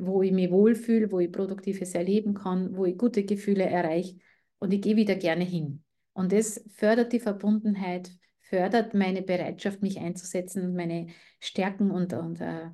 wo 0.00 0.22
ich 0.22 0.32
mich 0.32 0.50
wohlfühle, 0.50 1.12
wo 1.12 1.20
ich 1.20 1.30
Produktives 1.30 1.94
erleben 1.94 2.32
kann, 2.32 2.74
wo 2.74 2.86
ich 2.86 2.96
gute 2.96 3.24
Gefühle 3.24 3.64
erreiche 3.64 4.16
und 4.58 4.72
ich 4.72 4.80
gehe 4.80 4.96
wieder 4.96 5.16
gerne 5.16 5.44
hin. 5.44 5.84
Und 6.14 6.32
das 6.32 6.64
fördert 6.74 7.12
die 7.12 7.20
Verbundenheit, 7.20 8.10
fördert 8.40 8.94
meine 8.94 9.20
Bereitschaft, 9.20 9.82
mich 9.82 10.00
einzusetzen 10.00 10.64
und 10.64 10.74
meine 10.74 11.08
Stärken 11.38 11.90
und, 11.90 12.14
und 12.14 12.40
äh, 12.40 12.70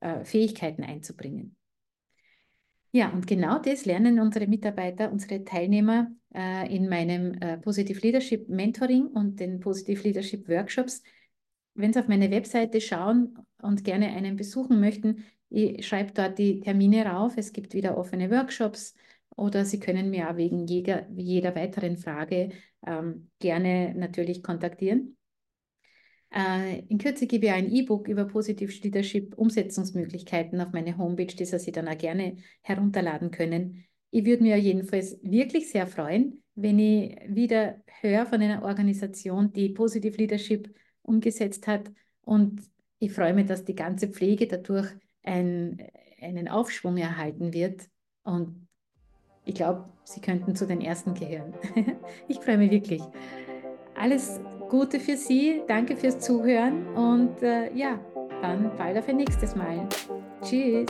äh, 0.00 0.24
Fähigkeiten 0.24 0.84
einzubringen. 0.84 1.56
Ja, 2.94 3.08
und 3.10 3.26
genau 3.26 3.58
das 3.58 3.86
lernen 3.86 4.20
unsere 4.20 4.46
Mitarbeiter, 4.46 5.10
unsere 5.10 5.44
Teilnehmer 5.44 6.10
äh, 6.34 6.74
in 6.74 6.88
meinem 6.90 7.32
äh, 7.40 7.56
Positive 7.56 7.98
Leadership 8.00 8.48
Mentoring 8.50 9.06
und 9.06 9.40
den 9.40 9.60
Positive 9.60 10.02
Leadership 10.02 10.46
Workshops. 10.48 11.02
Wenn 11.74 11.92
Sie 11.94 12.00
auf 12.00 12.08
meine 12.08 12.30
Webseite 12.30 12.82
schauen 12.82 13.38
und 13.62 13.84
gerne 13.84 14.08
einen 14.10 14.36
besuchen 14.36 14.78
möchten, 14.78 15.24
ich 15.48 15.86
schreibe 15.86 16.12
dort 16.12 16.38
die 16.38 16.60
Termine 16.60 17.06
rauf. 17.06 17.34
Es 17.38 17.52
gibt 17.54 17.72
wieder 17.72 17.96
offene 17.96 18.30
Workshops 18.30 18.94
oder 19.36 19.64
Sie 19.64 19.80
können 19.80 20.10
mir 20.10 20.28
auch 20.30 20.36
wegen 20.36 20.66
jeder, 20.66 21.08
jeder 21.12 21.54
weiteren 21.54 21.96
Frage 21.96 22.50
ähm, 22.86 23.30
gerne 23.38 23.94
natürlich 23.96 24.42
kontaktieren. 24.42 25.16
Äh, 26.34 26.80
in 26.88 26.98
Kürze 26.98 27.26
gebe 27.26 27.46
ich 27.46 27.52
ein 27.52 27.70
E-Book 27.70 28.08
über 28.08 28.24
Positive 28.24 28.72
Leadership 28.82 29.36
Umsetzungsmöglichkeiten 29.36 30.60
auf 30.60 30.72
meine 30.72 30.96
Homepage, 30.96 31.34
das 31.36 31.62
Sie 31.62 31.72
dann 31.72 31.88
auch 31.88 31.98
gerne 31.98 32.36
herunterladen 32.62 33.30
können. 33.30 33.84
Ich 34.10 34.24
würde 34.24 34.42
mir 34.42 34.56
jedenfalls 34.56 35.18
wirklich 35.22 35.70
sehr 35.70 35.86
freuen, 35.86 36.42
wenn 36.54 36.78
ich 36.78 37.18
wieder 37.28 37.82
höre 38.00 38.26
von 38.26 38.40
einer 38.40 38.62
Organisation, 38.62 39.52
die 39.52 39.70
Positive 39.70 40.16
Leadership 40.16 40.74
umgesetzt 41.02 41.66
hat. 41.66 41.90
Und 42.22 42.62
ich 42.98 43.12
freue 43.12 43.34
mich, 43.34 43.46
dass 43.46 43.64
die 43.64 43.74
ganze 43.74 44.08
Pflege 44.08 44.46
dadurch 44.46 44.88
ein, 45.22 45.82
einen 46.20 46.48
Aufschwung 46.48 46.96
erhalten 46.96 47.52
wird. 47.52 47.88
Und 48.22 48.68
ich 49.44 49.54
glaube, 49.54 49.88
Sie 50.04 50.20
könnten 50.20 50.54
zu 50.54 50.66
den 50.66 50.80
Ersten 50.80 51.14
gehören. 51.14 51.54
ich 52.28 52.38
freue 52.38 52.58
mich 52.58 52.70
wirklich. 52.70 53.02
Alles 53.94 54.40
Gute 54.72 54.98
für 55.00 55.18
Sie, 55.18 55.60
danke 55.68 55.94
fürs 55.94 56.18
Zuhören 56.18 56.86
und 56.96 57.42
äh, 57.42 57.70
ja, 57.74 58.00
dann 58.40 58.74
bald 58.78 58.96
auf 58.96 59.06
ein 59.06 59.18
nächstes 59.18 59.54
Mal. 59.54 59.86
Tschüss. 60.42 60.86